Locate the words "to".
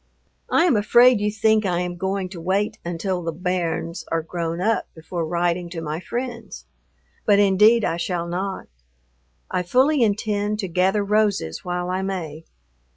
2.29-2.41, 5.69-5.79, 10.57-10.67